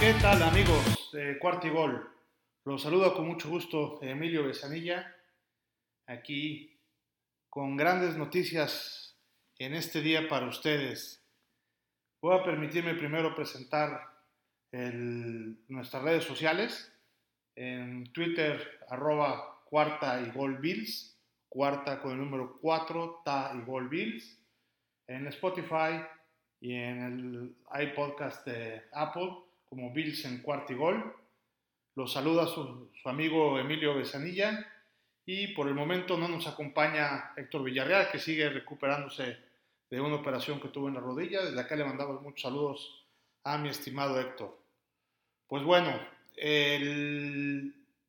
[0.00, 2.10] ¿Qué tal amigos de Cuartigol?
[2.64, 5.14] Los saludo con mucho gusto Emilio Besanilla,
[6.06, 6.80] aquí
[7.50, 9.14] con grandes noticias
[9.58, 11.22] en este día para ustedes.
[12.22, 14.00] Voy a permitirme primero presentar
[14.72, 16.90] nuestras redes sociales.
[17.54, 21.14] En Twitter, arroba cuarta y gol bills,
[21.46, 24.40] cuarta con el número 4, ta y gol bills.
[25.06, 26.02] En Spotify
[26.58, 31.14] y en el iPodcast de Apple como Bills en cuarta y gol.
[31.94, 34.66] Los saluda su, su amigo Emilio Besanilla
[35.24, 39.38] y por el momento no nos acompaña Héctor Villarreal que sigue recuperándose
[39.88, 41.44] de una operación que tuvo en la rodilla.
[41.44, 43.06] Desde acá le mandamos muchos saludos
[43.44, 44.58] a mi estimado Héctor.
[45.46, 45.92] Pues bueno,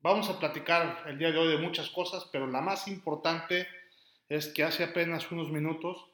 [0.01, 3.67] vamos a platicar el día de hoy de muchas cosas, pero la más importante
[4.29, 6.07] es que hace apenas unos minutos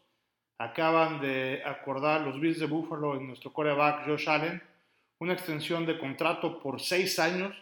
[0.58, 4.62] acaban de acordar los Bills de Buffalo en nuestro coreback Josh Allen
[5.20, 7.56] una extensión de contrato por seis años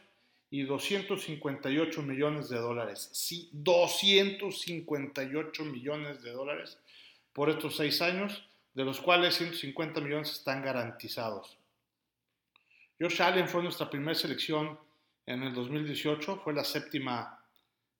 [0.50, 3.10] y 258 millones de dólares.
[3.14, 6.80] Sí, 258 millones de dólares
[7.34, 11.58] por estos seis años, de los cuales 150 millones están garantizados.
[13.00, 14.80] Josh Allen fue nuestra primera selección
[15.26, 17.44] en el 2018, fue la séptima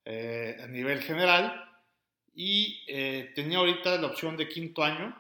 [0.06, 1.70] eh, a nivel general
[2.36, 5.16] y eh, tenía ahorita la opción de quinto año,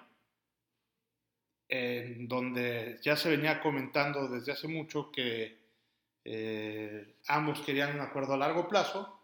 [1.67, 5.57] en donde ya se venía comentando desde hace mucho que
[6.23, 9.19] eh, ambos querían un acuerdo a largo plazo,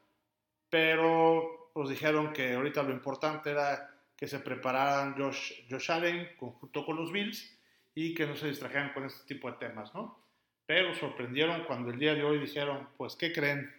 [0.69, 6.85] pero pues dijeron que ahorita lo importante era que se prepararan Josh, Josh Allen junto
[6.85, 7.57] con los Bills
[7.95, 10.19] y que no se distrajeran con este tipo de temas, ¿no?
[10.65, 13.73] Pero sorprendieron cuando el día de hoy dijeron, pues, ¿qué creen?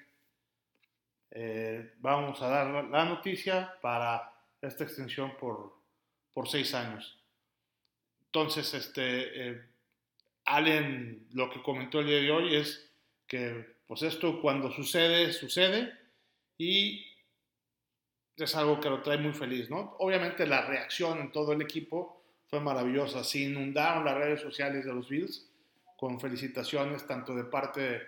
[1.30, 5.74] Eh, vamos a dar la noticia para esta extensión por,
[6.34, 7.21] por seis años.
[8.34, 9.62] Entonces, este, eh,
[10.46, 12.90] Allen lo que comentó el día de hoy es
[13.26, 15.92] que pues esto cuando sucede, sucede
[16.56, 17.04] y
[18.36, 19.96] es algo que lo trae muy feliz, ¿no?
[19.98, 24.94] Obviamente la reacción en todo el equipo fue maravillosa, se inundaron las redes sociales de
[24.94, 25.46] los Bills
[25.98, 28.00] con felicitaciones tanto de parte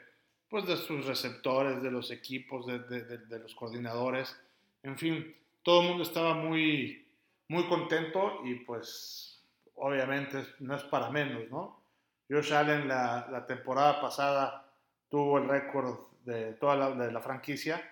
[0.48, 4.34] pues, de sus receptores, de los equipos, de, de, los coordinadores,
[4.82, 7.06] en fin, todo el mundo estaba muy,
[7.48, 9.33] muy contento y pues
[9.76, 11.82] obviamente no es para menos, ¿no?
[12.28, 14.66] Josh Allen la, la temporada pasada
[15.08, 17.82] tuvo el récord de toda la, de la franquicia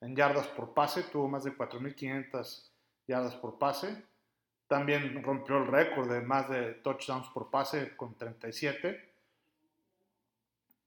[0.00, 2.70] en yardas por pase, tuvo más de 4.500
[3.06, 4.04] yardas por pase.
[4.66, 9.10] También rompió el récord de más de touchdowns por pase con 37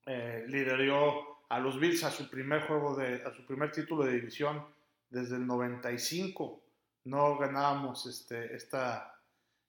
[0.06, 4.14] eh, lideró a los Bills a su primer juego de, a su primer título de
[4.14, 4.66] división
[5.10, 6.62] desde el 95.
[7.06, 9.13] No ganábamos este, esta,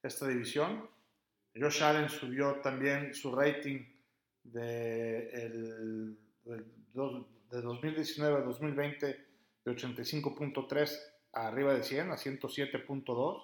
[0.06, 0.88] esta división.
[1.54, 3.84] Josh Allen subió también su rating
[4.42, 10.98] de, el, de 2019 a 2020 de 85.3
[11.32, 13.42] a arriba de 100, a 107.2.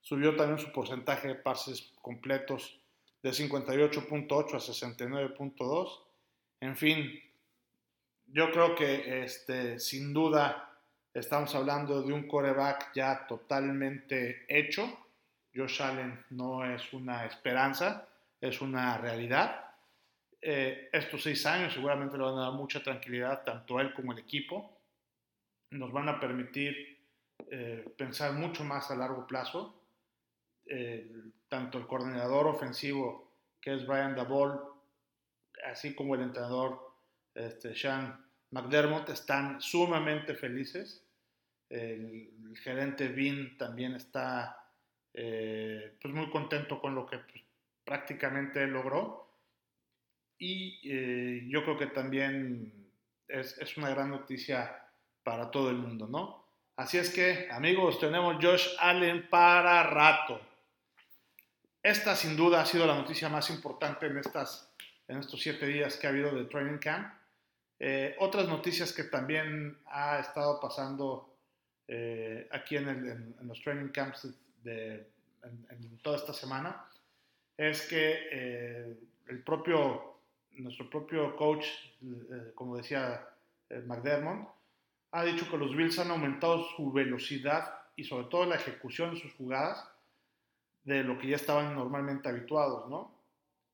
[0.00, 2.80] Subió también su porcentaje de pases completos
[3.22, 6.04] de 58.8 a 69.2
[6.64, 7.22] en fin,
[8.28, 10.80] yo creo que este, sin duda
[11.12, 15.03] estamos hablando de un coreback ya totalmente hecho.
[15.54, 18.08] Josh Allen no es una esperanza,
[18.40, 19.72] es una realidad.
[20.40, 24.12] Eh, estos seis años seguramente le van a dar mucha tranquilidad tanto a él como
[24.12, 24.78] al equipo.
[25.70, 26.98] Nos van a permitir
[27.50, 29.80] eh, pensar mucho más a largo plazo.
[31.48, 33.24] tanto el coordinador ofensivo,
[33.60, 34.60] que es Brian Dabol,
[35.70, 36.94] así como el entrenador
[37.34, 41.02] este, Sean McDermott, están sumamente felices.
[41.68, 42.30] El,
[42.62, 44.63] gerente Vin también está
[45.14, 47.42] eh, pues muy contento con lo que pues,
[47.84, 49.28] prácticamente logró.
[50.38, 52.90] Y eh, yo creo que también
[53.28, 54.84] es, es, una gran noticia
[55.22, 56.44] para todo el mundo, ¿no?
[56.76, 60.40] Así es que, amigos, tenemos Josh Allen para rato.
[61.82, 64.74] Esta sin duda ha sido la noticia más importante en estas
[65.08, 67.12] en estos siete días que ha habido de Training Camp.
[67.78, 71.36] Eh, otras noticias que también ha estado pasando
[71.88, 74.28] eh, aquí en, los Training Camps
[74.64, 75.06] de,
[75.42, 76.84] en, toda esta semana
[77.56, 78.96] es que eh,
[79.28, 80.16] el propio,
[80.52, 81.66] nuestro propio coach,
[82.54, 83.28] como decía
[83.86, 84.48] McDermott,
[85.12, 89.20] ha dicho que los Bills han aumentado su velocidad y sobre todo la ejecución de
[89.20, 89.88] sus jugadas
[90.84, 93.14] de lo que ya estaban normalmente habituados, ¿no?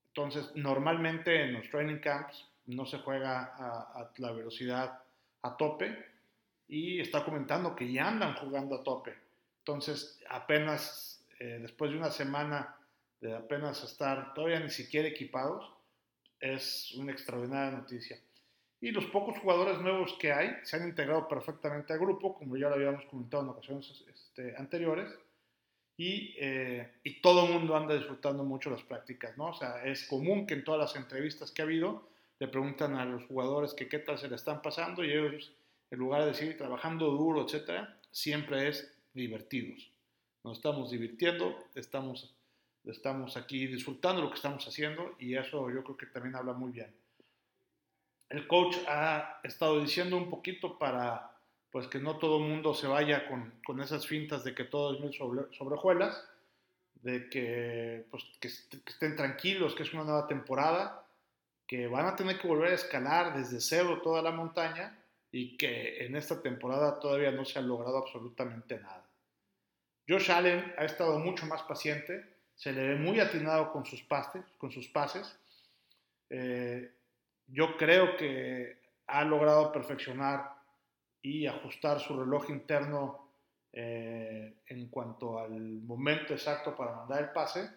[0.08, 5.02] Entonces, normalmente en los training camps no se juega a, la velocidad
[5.43, 5.96] a tope
[6.69, 9.14] y está comentando que ya andan jugando a tope.
[9.70, 12.76] Entonces, apenas eh, después de una semana
[13.20, 15.72] de apenas estar todavía ni siquiera equipados,
[16.40, 18.19] es una extraordinaria noticia.
[18.81, 22.69] Y los pocos jugadores nuevos que hay se han integrado perfectamente al grupo, como ya
[22.69, 25.08] lo habíamos comentado en ocasiones este, anteriores,
[25.96, 29.50] y, eh, y, todo el mundo anda disfrutando mucho las prácticas, ¿no?
[29.50, 32.08] O sea, es común que en todas las entrevistas que ha habido
[32.38, 35.52] le preguntan a los jugadores que qué tal se le están pasando y ellos,
[35.90, 39.90] en lugar de decir trabajando duro, etcétera, siempre es divertidos.
[40.44, 42.34] Nos estamos divirtiendo, estamos,
[42.84, 46.72] estamos aquí disfrutando lo que estamos haciendo y eso yo creo que también habla muy
[46.72, 46.94] bien.
[48.28, 51.36] El coach ha estado diciendo un poquito para
[51.70, 54.94] pues que no todo el mundo se vaya con, con, esas fintas de que todo
[54.94, 56.24] es mil sobre, sobrejuelas,
[57.02, 61.06] de que, pues, que, que, estén tranquilos, que es una nueva temporada,
[61.68, 65.00] que van a tener que volver a escalar desde cero toda la montaña
[65.32, 69.09] y que en esta temporada todavía no se ha logrado absolutamente nada.
[70.09, 72.25] Josh Allen ha estado mucho más paciente,
[72.56, 74.03] se le ve muy atinado con sus
[74.88, 75.38] pases.
[76.29, 76.93] Eh,
[77.47, 80.53] yo creo que ha logrado perfeccionar
[81.23, 83.31] y ajustar su reloj interno
[83.73, 87.71] eh, en cuanto al momento exacto para mandar el pase.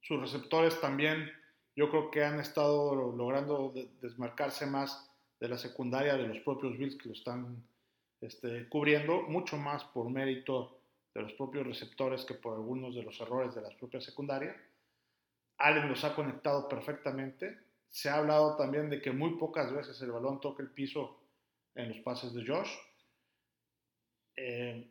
[0.00, 1.30] Sus receptores también
[1.76, 5.09] yo creo que han estado logrando desmarcarse más
[5.40, 7.64] de la secundaria de los propios Bills que lo están
[8.20, 10.78] este, cubriendo, mucho más por mérito
[11.14, 14.54] de los propios receptores que por algunos de los errores de la propia secundaria.
[15.56, 17.58] Allen los ha conectado perfectamente.
[17.88, 21.18] Se ha hablado también de que muy pocas veces el balón toca el piso
[21.74, 22.70] en los pases de Josh.
[24.36, 24.88] Eh,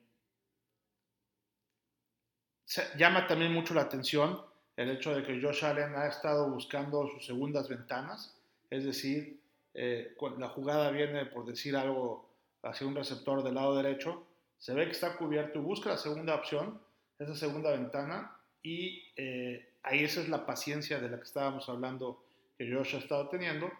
[2.97, 4.41] llama también mucho la atención
[4.75, 8.33] el hecho de que Josh Allen ha estado buscando sus segundas ventanas,
[8.69, 9.41] es decir,
[9.81, 12.29] eh, la jugada viene, por decir algo,
[12.63, 14.25] hacia un receptor del lado derecho,
[14.57, 16.81] se ve que está cubierto y busca la segunda opción,
[17.17, 22.21] esa segunda ventana, y eh, ahí esa es la paciencia de la que estábamos hablando
[22.57, 23.71] que Josh ha estado teniendo,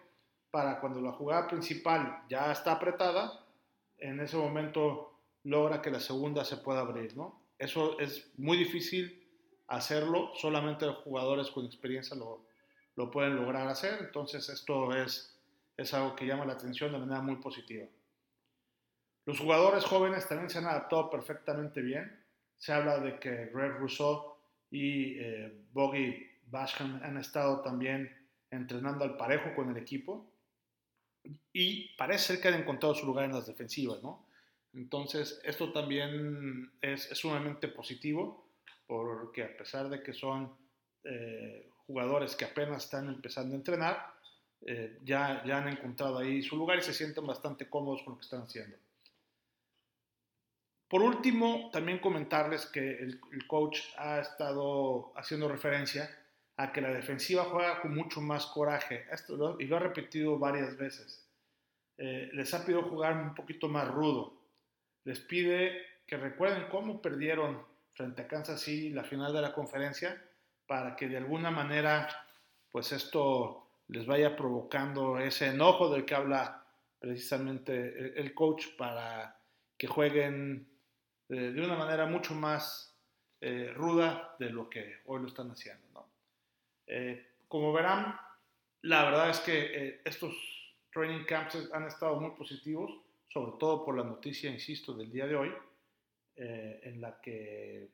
[0.50, 3.44] para cuando la jugada principal ya está apretada,
[3.98, 5.12] en ese momento
[5.44, 7.42] logra que la segunda se pueda abrir, ¿no?
[7.58, 9.22] Eso es muy difícil
[9.68, 12.46] hacerlo, solamente los jugadores con experiencia lo,
[12.96, 15.36] lo pueden lograr hacer, entonces esto es,
[15.80, 17.86] es algo que llama la atención de manera muy positiva.
[19.24, 22.22] Los jugadores jóvenes también se han adaptado perfectamente bien.
[22.58, 24.34] Se habla de que Greg Rousseau
[24.70, 25.64] y eh,
[26.46, 30.30] Basham han estado también entrenando al parejo con el equipo
[31.52, 34.26] y parece ser que han encontrado su lugar en las defensivas, ¿no?
[34.72, 38.50] Entonces, esto también es, es sumamente positivo
[38.86, 40.54] porque a pesar de que son
[41.04, 44.19] eh, jugadores que apenas están empezando a entrenar,
[44.62, 48.18] eh, ya, ya han encontrado ahí su lugar y se sienten bastante cómodos con lo
[48.18, 48.76] que están haciendo.
[50.88, 56.10] Por último, también comentarles que el, coach ha estado haciendo referencia
[56.56, 60.76] a que la defensiva juega con mucho más coraje, Esto y lo ha repetido varias
[60.76, 61.24] veces.
[61.96, 64.34] Eh, les ha pedido jugar un poquito más rudo,
[65.04, 67.64] les pide que recuerden cómo perdieron
[67.94, 70.20] frente a Kansas City la final de la conferencia
[70.66, 72.08] para que de alguna manera
[72.70, 76.64] pues esto les vaya provocando ese enojo del que habla
[76.98, 79.36] precisamente el coach para
[79.76, 80.68] que jueguen
[81.30, 82.94] eh, de una manera mucho más
[83.40, 86.08] eh, ruda de lo que hoy lo están haciendo.
[86.86, 88.14] Eh, como verán,
[88.82, 90.34] la verdad es que estos
[90.92, 92.92] training camps han estado muy positivos,
[93.28, 95.52] sobre todo por la noticia, insisto, del día de hoy,
[96.36, 97.90] en la que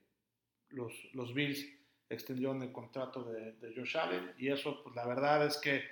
[0.69, 1.67] los, los, Bills
[2.09, 5.83] extendieron el contrato de, de Josh Allen y eso, pues la verdad es que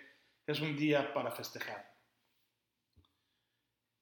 [0.46, 1.92] es un día para festejar.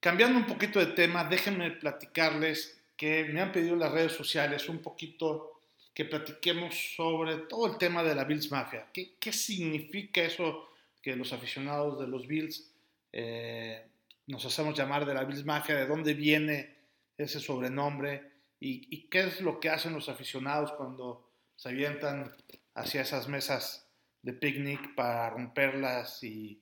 [0.01, 4.69] Cambiando un poquito de tema, déjenme platicarles que me han pedido en las redes sociales
[4.69, 5.61] un poquito
[5.95, 8.89] que platiquemos sobre todo el tema de la Bills Mafia.
[8.93, 10.69] ¿Qué, qué significa eso
[11.03, 12.71] que los aficionados de los Bills
[13.13, 13.85] eh,
[14.27, 15.77] nos hacemos llamar de la Bills Mafia?
[15.77, 16.75] ¿De dónde viene
[17.19, 18.31] ese sobrenombre?
[18.59, 21.32] ¿Y, qué es lo que hacen los aficionados cuando
[21.63, 22.35] se avientan
[22.75, 23.89] hacia esas mesas
[24.23, 26.61] de picnic para romperlas y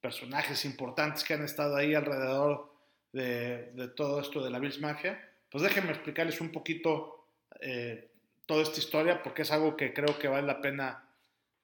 [0.00, 2.72] personajes importantes que han estado ahí alrededor
[3.12, 5.20] de, todo esto de la Bills Mafia?
[5.50, 7.26] Pues déjenme explicarles un poquito
[7.60, 8.12] eh,
[8.46, 11.10] toda esta historia porque es algo que creo que vale la pena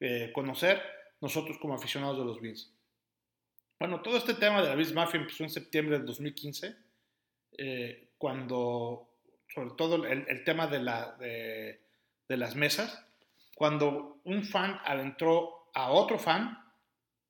[0.01, 0.81] eh, conocer
[1.21, 2.73] nosotros como aficionados de los Bills.
[3.79, 6.75] Bueno, todo este tema de la Bills Mafia empezó en septiembre del 2015,
[7.57, 9.07] eh, cuando
[9.47, 11.84] sobre todo el, tema de, la, de,
[12.29, 13.05] las mesas,
[13.55, 16.59] cuando un fan adentró a otro fan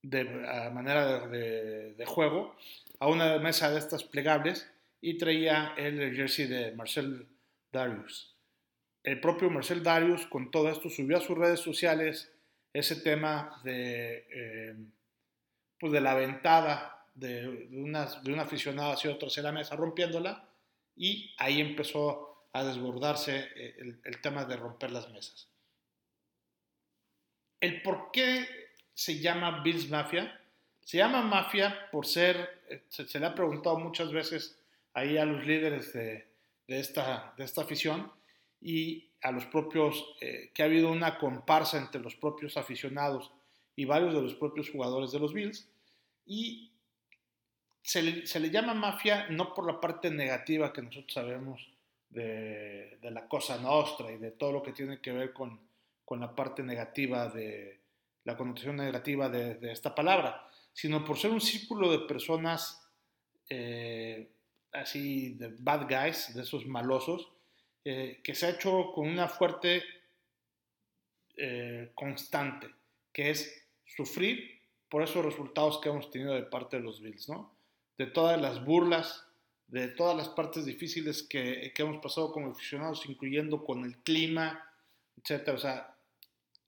[0.01, 0.23] de
[0.71, 2.55] manera de, juego
[2.99, 4.69] a una mesa de estas plegables
[5.01, 7.27] y traía el jersey de Marcel
[7.71, 8.35] Darius.
[9.03, 12.31] El propio Marcel Darius con todo esto subió a sus redes sociales
[12.73, 14.75] ese tema de, eh,
[15.79, 20.47] pues de la ventada de, de, de un aficionado hacia otro hacia la mesa rompiéndola
[20.95, 25.49] y ahí empezó a desbordarse eh, el, tema de romper las mesas.
[27.59, 28.47] El por qué
[28.93, 30.39] se llama Bills Mafia,
[30.79, 34.57] se llama mafia por ser, eh, se, le ha preguntado muchas veces
[34.93, 36.29] ahí a los líderes de,
[36.65, 38.09] de, esta, de esta afición
[38.61, 43.33] y a los propios, eh, que ha habido una comparsa entre los propios aficionados
[43.75, 45.67] y varios de los propios jugadores de los Bills
[46.25, 46.71] y
[47.81, 51.74] se le, se le, llama mafia no por la parte negativa que nosotros sabemos
[52.15, 55.59] de, la cosa nostra y de todo lo que tiene que ver con,
[56.03, 57.81] con la parte negativa de
[58.23, 62.89] la connotación negativa de, de, esta palabra, sino por ser un círculo de personas
[63.49, 64.31] eh,
[64.71, 67.31] así de bad guys, de esos malosos,
[67.83, 69.83] eh, que se ha hecho con una fuerte
[71.37, 72.67] eh, constante,
[73.13, 77.55] que es sufrir por esos resultados que hemos tenido de parte de los Bills, ¿no?
[77.97, 79.27] De todas las burlas,
[79.67, 84.69] de todas las partes difíciles que, que hemos pasado como aficionados, incluyendo con el clima,
[85.17, 85.49] etc.
[85.49, 85.95] O sea,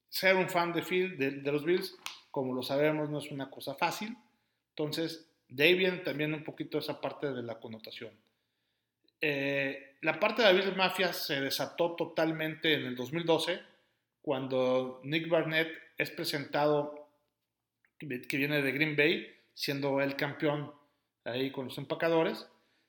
[0.10, 1.96] ser un fan de, Phil, de, de los Bills,
[2.32, 4.16] como lo sabemos, no es una cosa fácil.
[4.70, 8.12] Entonces, de ahí viene también un poquito esa parte de la connotación.
[9.22, 13.60] Eh, la parte de Bills Mafia se desató totalmente en el 2012,
[14.22, 17.10] cuando Nick Barnett es presentado,
[17.98, 20.72] que viene de Green Bay, siendo el campeón
[21.24, 22.48] ahí con los empacadores,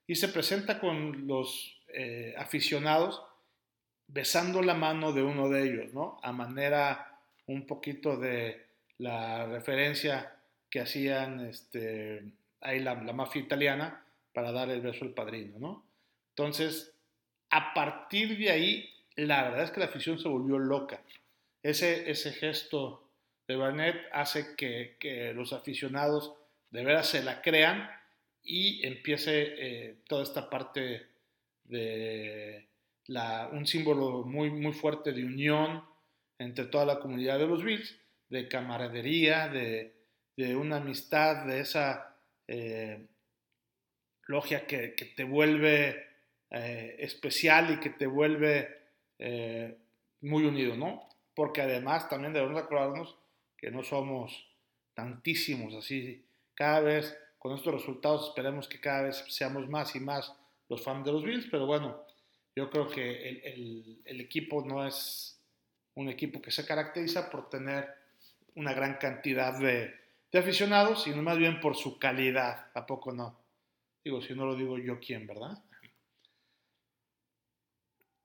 [0.08, 3.22] y se presenta con los eh, aficionados
[4.08, 6.18] besando la mano de uno de ellos, ¿no?
[6.22, 10.34] A manera un poquito de la referencia
[10.70, 12.24] que hacían este,
[12.62, 15.84] ahí la, la, mafia italiana para dar el beso al padrino, ¿no?
[16.30, 16.94] Entonces,
[17.50, 21.02] a partir de ahí, la verdad es que la afición se volvió loca.
[21.62, 23.02] Ese, ese gesto
[23.46, 26.34] de Barnett hace que, que, los aficionados
[26.70, 27.90] de veras se la crean
[28.48, 31.06] y empiece eh, toda esta parte
[31.64, 32.68] de
[33.52, 35.82] un símbolo muy, muy fuerte de unión
[36.38, 39.94] entre toda la comunidad de los Bills, de camaradería, de,
[40.36, 43.06] de una amistad, de esa eh,
[44.26, 46.06] logia que, que, te vuelve
[46.50, 48.68] eh, especial y que te vuelve
[49.18, 49.76] eh,
[50.20, 51.08] muy unido, ¿no?
[51.34, 53.16] Porque además también debemos acordarnos
[53.56, 54.48] que no somos
[54.94, 56.24] tantísimos así.
[56.54, 60.34] Cada vez, con estos resultados, esperemos que cada vez seamos más y más
[60.68, 62.04] los fans de los Bills, pero bueno,
[62.54, 65.40] yo creo que el, equipo no es
[65.94, 67.88] un equipo que se caracteriza por tener
[68.56, 69.94] una gran cantidad de,
[70.32, 72.66] de aficionados, sino más bien por su calidad.
[72.74, 73.38] ¿A poco no?
[74.04, 75.62] Digo, si no lo digo yo, ¿quién, verdad?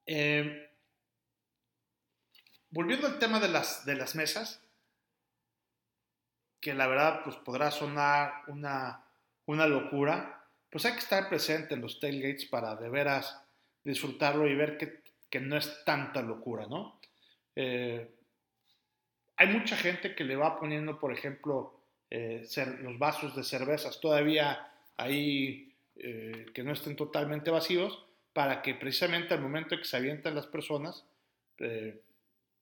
[0.06, 0.70] Eh,
[2.70, 4.62] volviendo al tema de las, de las mesas,
[6.64, 9.04] que la verdad pues podrá sonar una,
[9.48, 13.38] una locura, pues hay que estar presente en los tailgates para de veras
[13.84, 17.02] disfrutarlo y ver que, que no es tanta locura, ¿no?
[17.54, 18.10] Eh,
[19.36, 22.48] hay mucha gente que le va poniendo, por ejemplo, eh,
[22.80, 29.34] los vasos de cervezas todavía ahí eh, que no estén totalmente vacíos, para que precisamente
[29.34, 31.06] al momento que se avientan las personas,
[31.58, 32.00] eh,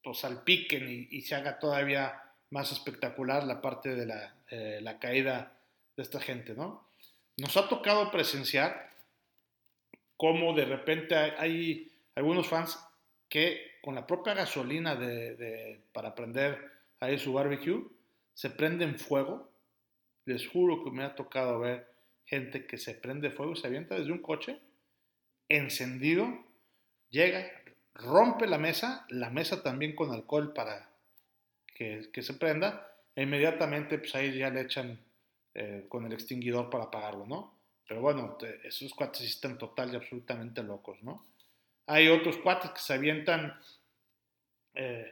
[0.03, 5.00] pues salpiquen y, y, se haga todavía más espectacular la parte de la, eh, la,
[5.00, 5.58] caída
[5.96, 6.86] de esta gente, ¿no?
[7.38, 8.91] Nos ha tocado presenciar
[10.17, 12.77] cómo de repente hay, algunos fans
[13.29, 17.88] que con la propia gasolina de, para prender ahí su barbecue,
[18.34, 19.50] se prenden fuego.
[20.25, 21.89] Les juro que me ha tocado ver
[22.25, 24.60] gente que se prende fuego y se avienta desde un coche
[25.50, 26.46] encendido,
[27.10, 27.50] llega,
[27.96, 30.90] rompe la mesa, la mesa también con alcohol para
[32.11, 35.00] que, se prenda, e inmediatamente pues ahí ya le echan
[35.53, 37.55] eh, con el extinguidor para apagarlo, ¿no?
[37.88, 41.25] Pero bueno, esos cuates están total y absolutamente locos, ¿no?
[41.88, 43.59] Hay otros cuates que se avientan,
[44.75, 45.11] eh,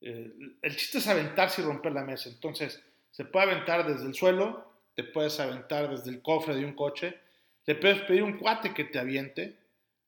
[0.00, 0.32] eh,
[0.62, 4.64] el chiste es aventarse y romper la mesa, entonces se puede aventar desde el suelo,
[4.94, 7.18] te puedes aventar desde el cofre de un coche,
[7.66, 9.56] le puedes pedir un cuate que te aviente,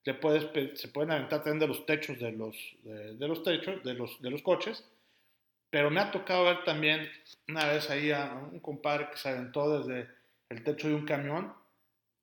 [0.05, 0.47] le puedes,
[0.81, 4.31] se pueden aventar también de los techos de los, de, los techos, de los, de
[4.31, 4.85] los coches,
[5.71, 7.09] pero me ha tocado ver también
[7.49, 10.09] una vez ahí a un compadre que se aventó desde
[10.49, 11.53] el techo de un camión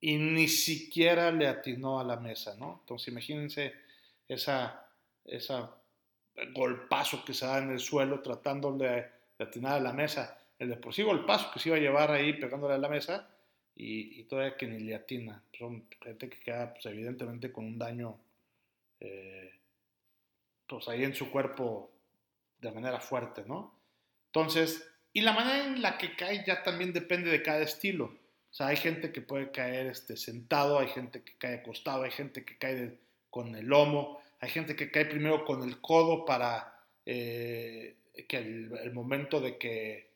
[0.00, 2.78] y ni siquiera le atinó a la mesa, ¿no?
[2.80, 3.74] Entonces imagínense
[4.28, 4.88] esa,
[5.24, 5.74] esa
[6.52, 9.06] golpazo que se da en el suelo tratando de,
[9.38, 12.32] atinar a la mesa, el de por sí golpazo que se iba a llevar ahí
[12.34, 13.28] pegándole a la mesa,
[13.74, 15.42] y, y, todavía que ni le atina.
[15.58, 18.18] Son gente que queda, pues, evidentemente, con un daño,
[18.98, 19.52] eh,
[20.66, 21.90] pues ahí en su cuerpo
[22.60, 23.78] de manera fuerte, ¿no?
[24.26, 28.04] Entonces, y la manera en la que cae ya también depende de cada estilo.
[28.04, 32.10] O sea, hay gente que puede caer este, sentado, hay gente que cae acostado, hay
[32.10, 32.98] gente que cae
[33.30, 37.96] con el lomo, hay gente que cae primero con el codo para eh,
[38.28, 40.10] que el, momento de que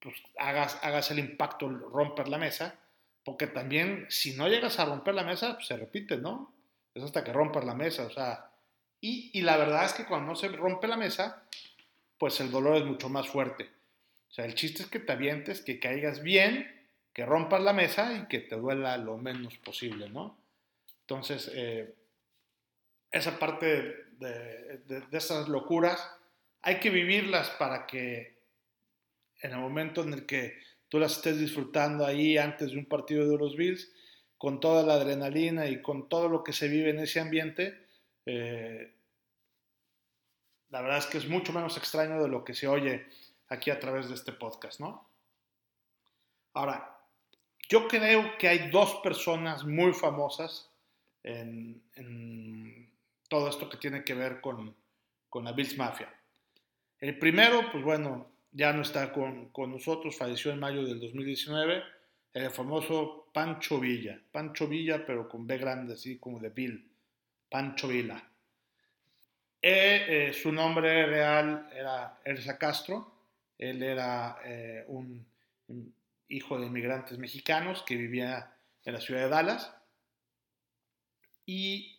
[0.00, 2.78] pues, hagas, hagas el impacto romper la mesa,
[3.24, 6.54] porque también si no llegas a romper la mesa, pues, se repite, ¿no?
[6.94, 8.47] Es hasta que rompas la mesa, o sea,
[9.00, 11.44] y, la verdad es que cuando se rompe la mesa,
[12.18, 13.70] pues el dolor es mucho más fuerte.
[14.28, 16.68] O sea, el chiste es que te avientes, que caigas bien,
[17.12, 20.36] que rompas la mesa y que te duela lo menos posible, ¿no?
[21.02, 21.94] Entonces, eh,
[23.10, 23.66] esa parte
[24.18, 26.10] de, de, esas locuras
[26.62, 28.36] hay que vivirlas para que
[29.40, 33.28] en el momento en el que tú las estés disfrutando ahí antes de un partido
[33.28, 33.92] de los Bills,
[34.36, 37.87] con toda la adrenalina y con todo lo que se vive en ese ambiente,
[38.30, 38.92] eh,
[40.68, 43.06] la verdad es que es mucho menos extraño de lo que se oye
[43.48, 45.08] aquí a través de este podcast, ¿no?
[46.52, 47.00] Ahora,
[47.70, 50.70] yo creo que hay dos personas muy famosas
[51.22, 51.82] en,
[53.30, 54.76] todo esto que tiene que ver con,
[55.30, 56.12] con, la Bills Mafia.
[57.00, 61.82] El primero, pues bueno, ya no está con, con nosotros, falleció en mayo del 2019,
[62.34, 64.20] el famoso Pancho Villa.
[64.30, 66.87] Pancho Villa, pero con B grande, así como de Bill.
[67.50, 68.28] Pancho Villa.
[69.60, 73.12] Eh, eh, su nombre real era Elsa Castro.
[73.56, 75.26] Él era eh, un,
[76.28, 79.74] hijo de inmigrantes mexicanos que vivía en la ciudad de Dallas.
[81.46, 81.96] Y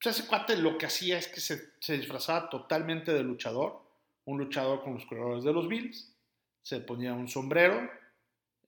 [0.00, 3.82] pues ese cuate lo que hacía es que se, disfrazaba totalmente de luchador,
[4.24, 6.14] un luchador con los colores de los Bills,
[6.62, 7.90] se ponía un sombrero,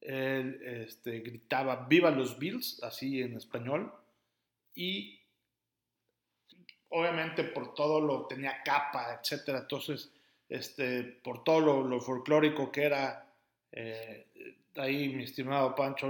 [0.00, 3.94] él este, gritaba Viva los Bills, así en español,
[4.74, 5.19] y
[6.90, 10.12] obviamente por todo lo tenía capa, etcétera, entonces
[10.48, 13.26] este, por todo lo, folclórico que era
[13.72, 14.26] eh,
[14.76, 16.08] ahí mi estimado Pancho,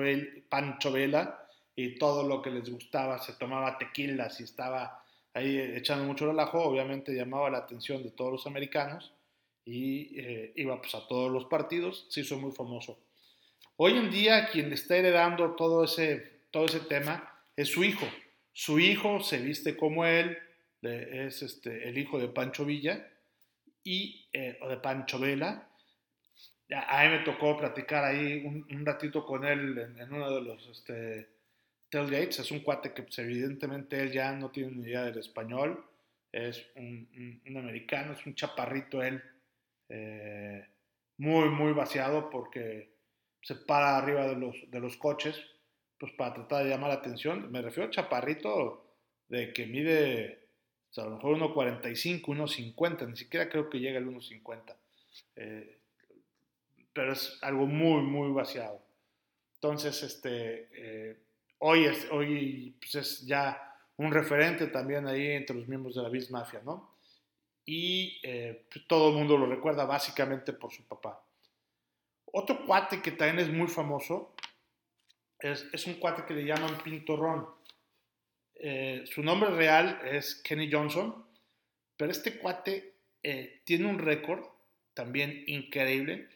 [0.49, 6.05] Pancho Vela y todo lo que les gustaba, se tomaba tequila, y estaba ahí echando
[6.05, 9.13] mucho relajo, obviamente llamaba la atención de todos los americanos
[9.65, 12.99] y eh, iba pues a todos los partidos, se hizo muy famoso.
[13.77, 18.07] Hoy en día quien está heredando todo ese, todo ese tema es su hijo.
[18.53, 20.37] Su hijo se viste como él,
[20.83, 23.07] es este, el hijo de Pancho Villa
[23.85, 25.69] y, eh, o de Pancho Vela.
[26.73, 31.29] A mí me tocó platicar ahí un, ratito con él en, uno de los este,
[31.89, 32.39] tailgates.
[32.39, 35.85] Es un cuate que pues, evidentemente él ya no tiene ni idea del español.
[36.31, 39.21] Es un, americano, es un chaparrito él,
[39.89, 40.65] eh,
[41.19, 42.95] muy, muy vaciado porque
[43.43, 45.37] se para arriba de los, de los coches
[46.01, 47.53] pues para tratar de llamar la atención.
[47.53, 48.87] Me refiero a chaparrito
[49.29, 50.40] de que mide
[50.91, 54.75] o sea, a lo mejor 1.45, 1.50, ni siquiera creo que llegue al 1.50.
[55.37, 55.79] Eh,
[56.93, 58.83] pero es algo muy, muy vaciado.
[59.55, 61.17] Entonces, este, eh,
[61.59, 66.09] hoy, es, hoy pues es ya un referente también ahí entre los miembros de la
[66.09, 66.91] Bills Mafia, ¿no?
[67.65, 71.23] Y eh, pues todo el mundo lo recuerda básicamente por su papá.
[72.33, 74.35] Otro cuate que también es muy famoso
[75.39, 77.47] es, es un cuate que le llaman Pintorrón.
[78.63, 81.25] Eh, su nombre real es Kenny Johnson,
[81.97, 82.93] pero este cuate
[83.23, 84.45] eh, tiene un récord
[84.93, 86.29] también increíble.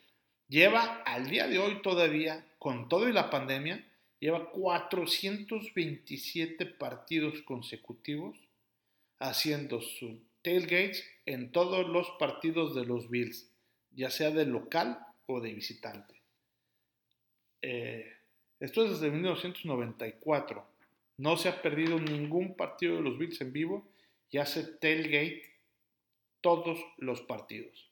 [0.49, 3.87] Lleva al día de hoy todavía, con todo y la pandemia,
[4.21, 8.39] lleva 427 partidos consecutivos
[9.19, 13.51] haciendo su tailgates en todos los partidos de los Bills,
[13.91, 16.15] ya sea de local o de visitante.
[17.61, 18.11] Eh,
[18.61, 20.74] esto es desde 1994.
[21.17, 23.89] No se ha perdido ningún partido de los Bills en vivo
[24.31, 25.55] y hace tailgate
[26.41, 27.91] todos los partidos.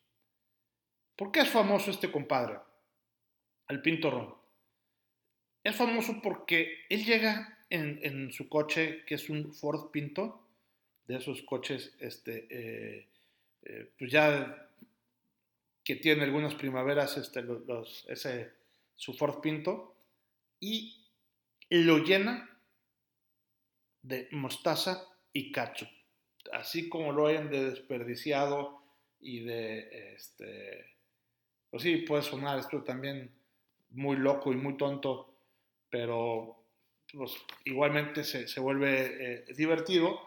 [1.17, 2.59] ¿Por qué es famoso este compadre?
[3.69, 4.35] El Pinto Ron.
[5.63, 10.43] Es famoso porque él llega en, su coche, que es un Ford Pinto,
[11.07, 13.09] de esos coches, este, eh,
[13.63, 14.69] eh, pues ya
[15.85, 17.45] que tiene algunas primaveras, este,
[18.09, 18.53] ese,
[18.95, 19.95] su Ford Pinto,
[20.61, 21.07] y
[21.71, 22.52] lo llena
[24.03, 25.88] de mostaza y ketchup.
[26.53, 28.83] Así como lo hayan de desperdiciado
[29.21, 30.97] y de, este,
[31.71, 33.31] pues sí, puede sonar esto también
[33.91, 35.35] muy loco y muy tonto,
[35.88, 36.65] pero
[37.12, 37.33] pues,
[37.65, 40.21] igualmente se, vuelve eh, divertido.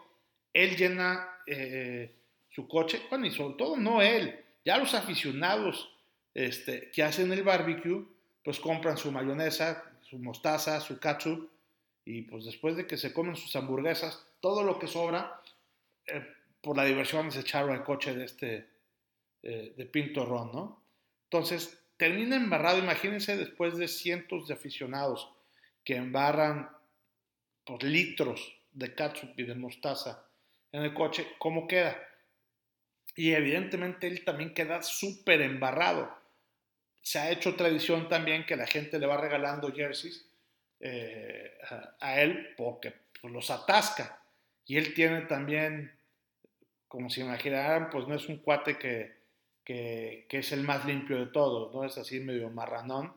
[0.52, 2.14] Él llena eh,
[2.50, 5.92] su coche, bueno, y sobre todo no él, ya los aficionados
[6.32, 8.04] este, que hacen el barbecue,
[8.42, 11.50] pues compran su mayonesa, su mostaza, su ketchup,
[12.06, 15.42] y pues después de que se comen sus hamburguesas, todo lo que sobra,
[16.06, 16.24] eh,
[16.62, 18.70] por la diversión es echarlo al coche de este,
[19.42, 20.82] eh, de Pinto Ron, ¿no?
[21.24, 25.32] Entonces, termina embarrado, imagínense después de cientos de aficionados
[25.84, 26.70] que embarran
[27.64, 30.28] por litros de ketchup y de mostaza
[30.70, 32.00] en el coche, ¿cómo queda?
[33.16, 36.16] Y evidentemente él también queda súper embarrado.
[37.02, 40.24] Se ha hecho tradición también que la gente le va regalando jerseys
[40.80, 41.52] eh,
[42.00, 44.20] a, él porque pues, los atasca.
[44.66, 45.92] Y él tiene también,
[46.88, 49.16] como si imaginaran, pues no es un cuate que,
[49.64, 51.84] que, es el más limpio de todos, ¿no?
[51.84, 53.14] Es así medio marranón.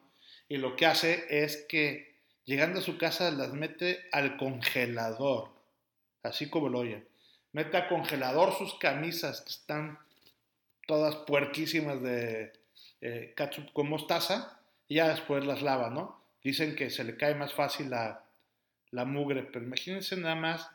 [0.47, 5.49] Y lo que hace es que llegando a su casa las mete al congelador,
[6.23, 7.07] así como lo oyen.
[7.51, 9.99] Mete al congelador sus camisas que están
[10.87, 12.53] todas puerquísimas de
[13.01, 16.19] eh, ketchup con mostaza y ya después las lava, ¿no?
[16.43, 18.25] Dicen que se le cae más fácil la,
[18.91, 20.69] la mugre, pero imagínense nada más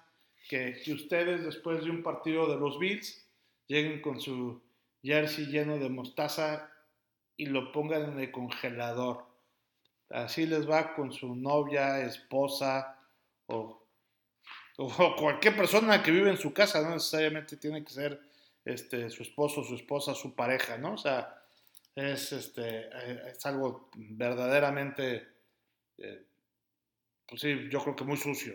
[0.48, 3.26] que, que ustedes después de un partido de los Bills
[3.66, 4.62] lleguen con su
[5.02, 6.70] jersey lleno de mostaza
[7.36, 9.26] y lo pongan en el congelador.
[10.10, 12.98] Así les va con su novia, esposa
[13.46, 13.86] o,
[14.76, 18.20] o cualquier persona que vive en su casa, no necesariamente tiene que ser
[18.64, 20.94] este, su esposo, su esposa, su pareja, ¿no?
[20.94, 21.42] O sea,
[21.94, 25.33] es, este, eh, es algo verdaderamente,
[25.98, 26.22] eh,
[27.26, 28.54] pues sí, yo creo que muy sucio.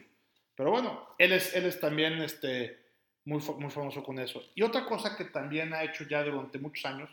[0.55, 2.77] Pero bueno, él es, él es también este,
[3.25, 4.43] muy, muy famoso con eso.
[4.55, 7.09] Y otra cosa que también ha hecho ya durante muchos años,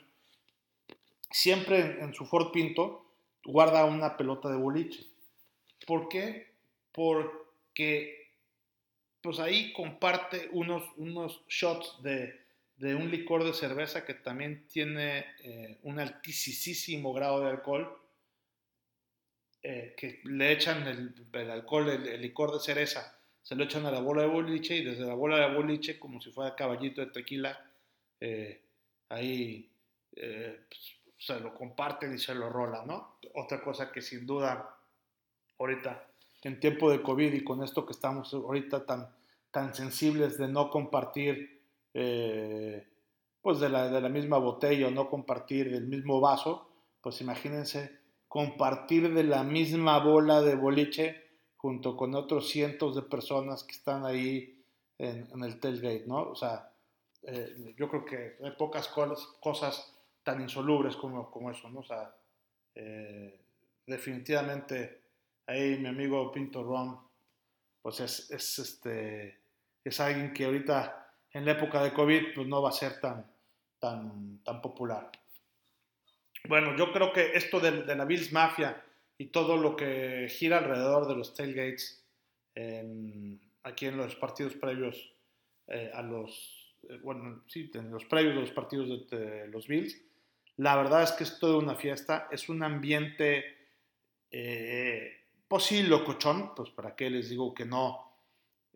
[1.30, 3.06] siempre en, su Ford Pinto
[3.44, 5.06] guarda una pelota de boliche.
[5.86, 6.52] ¿Por qué?
[6.92, 8.32] Porque
[9.20, 15.24] pues ahí comparte unos, unos shots de, de un licor de cerveza que también tiene
[15.42, 17.98] eh, un altísimo grado de alcohol,
[19.68, 23.98] eh, que le echan el, alcohol, el, licor de cereza se lo echan a la
[23.98, 27.58] bola de boliche y desde la bola de boliche, como si fuera caballito de tequila,
[28.20, 28.62] eh,
[29.08, 29.68] ahí
[30.14, 33.16] eh, pues, se lo comparten y se lo rolan, ¿no?
[33.34, 34.78] Otra cosa que sin duda,
[35.58, 36.10] ahorita,
[36.44, 39.08] en tiempo de COVID y con esto que estamos ahorita tan,
[39.50, 41.60] tan sensibles de no compartir,
[41.92, 42.86] eh,
[43.42, 48.05] pues de la, de la misma botella o no compartir del mismo vaso, pues imagínense
[48.36, 51.24] compartir de la misma bola de boliche
[51.56, 54.62] junto con otros cientos de personas que están ahí
[54.98, 56.32] en, el tailgate, ¿no?
[56.32, 56.70] O sea,
[57.22, 59.90] eh, yo creo que hay pocas cosas,
[60.22, 61.80] tan insolubles como, como eso, ¿no?
[61.80, 62.14] O sea,
[62.74, 63.40] eh,
[63.86, 65.00] definitivamente
[65.46, 67.00] ahí mi amigo Pinto Ron,
[67.80, 69.40] pues es, es, este,
[69.82, 73.32] es alguien que ahorita en la época de COVID pues no va a ser tan,
[73.78, 75.10] tan, tan popular.
[76.48, 78.82] Bueno, yo creo que esto de, la Bills Mafia
[79.18, 82.02] y todo lo que gira alrededor de los tailgates
[83.64, 85.12] aquí en los partidos previos
[85.66, 90.00] eh, a los, eh, bueno, sí, en los previos de los partidos de, los Bills.
[90.58, 93.44] La verdad es que es toda una fiesta, es un ambiente,
[94.30, 98.12] eh, pues sí, locochón, pues para qué les digo que no,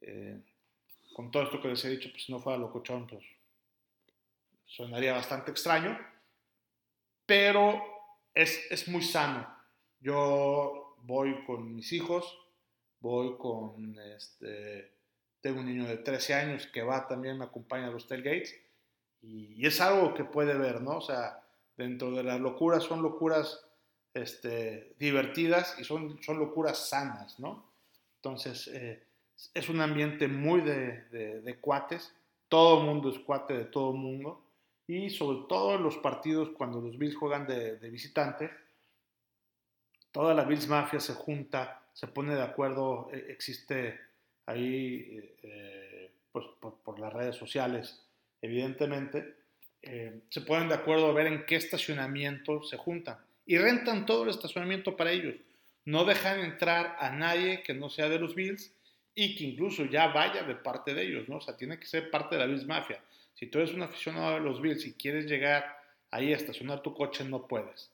[0.03, 0.41] eh,
[1.15, 3.25] con todo esto que les he dicho, pues si no fuera locochón, pues
[4.67, 5.99] sonaría bastante extraño,
[7.31, 7.81] pero
[8.35, 9.47] es, es muy sano
[10.01, 12.39] yo voy con mis hijos,
[13.01, 14.93] voy con, este,
[15.41, 18.59] tengo un niño de 13 años que va también, me acompaña a los tailgates,
[19.23, 20.97] y, es algo que puede ver, ¿no?
[20.97, 21.43] O sea,
[21.77, 23.63] dentro de las locuras son locuras
[24.15, 27.71] este, divertidas y son, son locuras sanas, ¿no?
[28.17, 29.03] Entonces, eh,
[29.53, 31.05] es un ambiente muy de,
[31.43, 32.15] de, cuates,
[32.49, 34.43] todo mundo es cuate de todo mundo,
[34.91, 38.51] y sobre todo los partidos cuando los Bills juegan de, de visitante,
[40.11, 44.01] toda la Bills Mafia se junta, se pone de acuerdo, e, existe
[44.47, 48.03] ahí, eh, pues por, las redes sociales,
[48.43, 49.37] evidentemente,
[49.83, 54.25] eh, se ponen de acuerdo a ver en qué estacionamiento se juntan y rentan todo
[54.25, 55.37] el estacionamiento para ellos.
[55.85, 58.73] No dejan entrar a nadie que no sea de los Bills
[59.15, 61.37] y que incluso ya vaya de parte de ellos, ¿no?
[61.37, 63.01] O sea, tiene que ser parte de la Bills Mafia.
[63.41, 66.93] Si tú eres un aficionado de los Bills y quieres llegar ahí a estacionar tu
[66.93, 67.91] coche, no puedes.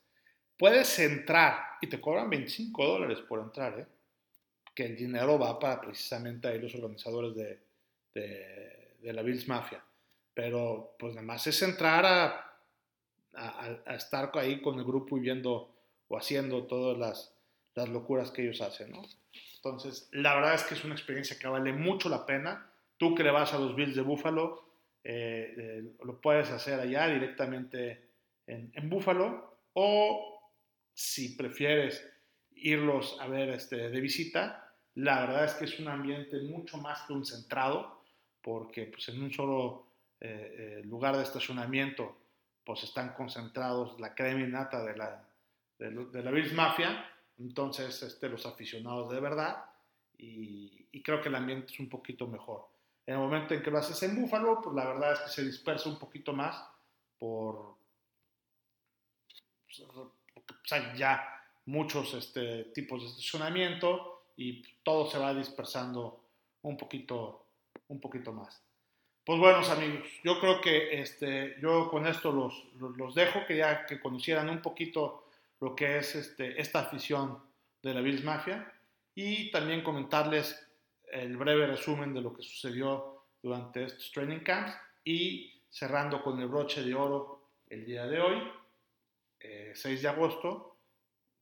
[0.58, 3.86] Puedes entrar y te cobran 25 dólares por entrar, ¿eh?
[4.74, 7.60] que el dinero va para precisamente ahí los organizadores de,
[8.12, 9.80] de, la Bills Mafia.
[10.34, 12.58] Pero pues nada es entrar a,
[13.86, 15.72] a, estar ahí con el grupo y viendo
[16.08, 17.32] o haciendo todas las,
[17.76, 18.92] las locuras que ellos hacen.
[19.54, 22.68] Entonces, la verdad es que es una experiencia que vale mucho la pena.
[22.96, 24.65] Tú que le vas a los Bills de Buffalo,
[25.08, 28.10] eh, eh, lo puedes hacer allá directamente
[28.44, 30.50] en, en Buffalo o
[30.92, 32.04] si prefieres
[32.56, 37.02] irlos a ver este, de visita, la verdad es que es un ambiente mucho más
[37.02, 38.02] concentrado,
[38.42, 39.86] porque pues, en un solo
[40.20, 42.16] eh, eh, lugar de estacionamiento
[42.64, 45.24] pues están concentrados la crema innata de la,
[45.78, 49.66] de, la Bills Mafia, entonces este, los aficionados de verdad,
[50.18, 52.66] y, y, creo que el ambiente es un poquito mejor.
[53.06, 55.44] En el momento en que lo haces en Búfalo, pues la verdad es que se
[55.44, 56.60] dispersa un poquito más
[57.18, 57.76] por,
[59.64, 61.24] pues, hay ya
[61.66, 66.20] muchos este, tipos de estacionamiento y todo se va dispersando
[66.62, 67.46] un poquito,
[67.88, 68.60] un poquito más.
[69.24, 72.64] Pues buenos amigos, yo creo que este, yo con esto los,
[72.96, 75.28] los, dejo, que ya que conocieran un poquito
[75.60, 77.42] lo que es este, esta afición
[77.82, 78.72] de la Bills Mafia
[79.14, 80.65] y también comentarles
[81.12, 86.48] el breve resumen de lo que sucedió durante estos training camps y cerrando con el
[86.48, 88.42] broche de oro el día de hoy,
[89.40, 90.78] 6 eh, de agosto,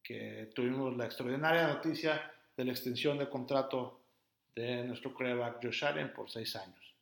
[0.02, 4.00] que tuvimos la extraordinaria noticia de la extensión de contrato
[4.54, 6.94] de nuestro coreback Josh Allen por 6 años.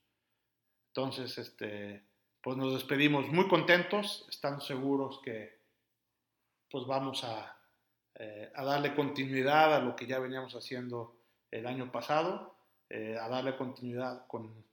[0.88, 2.02] Entonces, este,
[2.40, 5.60] pues nos despedimos muy contentos, están seguros que
[6.70, 7.56] pues vamos a,
[8.14, 11.21] eh, a, darle continuidad a lo que ya veníamos haciendo
[11.52, 12.56] el año pasado,
[12.90, 14.64] eh, a darle continuidad con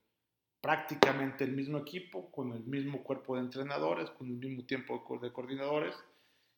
[0.60, 5.32] prácticamente el mismo equipo, con el mismo cuerpo de entrenadores, con el mismo tiempo de
[5.32, 5.94] coordinadores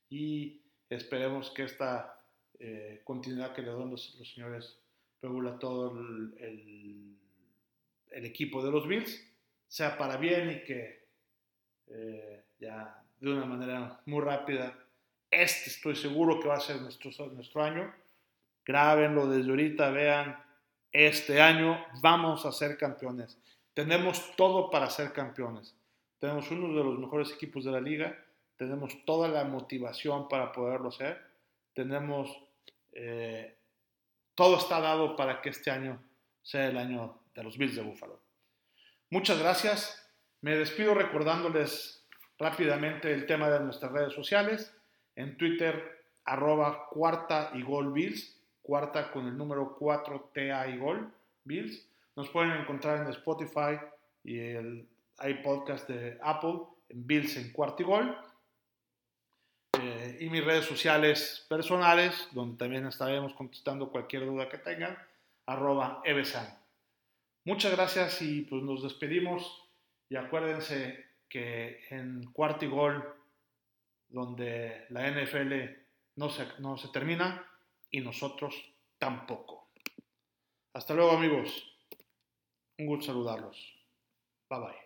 [0.09, 2.19] y esperemos que esta
[2.59, 4.79] eh, continuidad que le dan los, señores
[5.21, 7.17] Pegula a todo el, el,
[8.11, 9.25] el equipo de los Bills
[9.69, 11.07] sea para bien y que
[11.89, 14.77] eh, ya de una manera muy rápida,
[15.31, 17.95] este estoy seguro que va a ser nuestro, nuestro año.
[18.64, 20.42] Grábenlo desde ahorita, vean,
[20.92, 23.38] este año vamos a ser campeones.
[23.75, 25.75] Tenemos todo para ser campeones.
[26.18, 28.16] Tenemos uno de los mejores equipos de la liga,
[28.57, 31.20] tenemos toda la motivación para poderlo hacer,
[31.72, 32.31] tenemos,
[32.92, 33.57] eh,
[34.35, 36.01] todo está dado para que este año
[36.42, 38.20] sea el año de los Bills de Buffalo.
[39.11, 39.98] Muchas gracias.
[40.42, 42.07] Me despido recordándoles
[42.38, 44.77] rápidamente el tema de nuestras redes sociales.
[45.16, 51.12] En Twitter, arroba cuarta y gol Bills, cuarta con el número 4 TA y gol
[51.44, 51.87] Bills.
[52.16, 53.79] Nos pueden encontrar en Spotify
[54.25, 54.88] y el
[55.22, 58.16] iPodcast de Apple en Bills en cuarta y gol.
[59.81, 64.96] Eh, y mis redes sociales personales, donde también estaremos contestando cualquier duda que tengan,
[65.46, 66.46] arroba evesan.
[67.44, 69.68] Muchas gracias y pues nos despedimos
[70.09, 73.03] y acuérdense que en cuarto y gol,
[74.11, 75.53] donde la NFL
[76.16, 77.46] no se, no se termina
[77.93, 78.55] y nosotros
[78.99, 79.71] tampoco.
[80.75, 81.79] Hasta luego amigos,
[82.79, 83.57] un gusto saludarlos.
[84.51, 84.82] Bye bye.